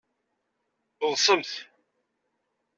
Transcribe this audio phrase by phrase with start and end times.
[1.11, 1.51] Ḍsemt!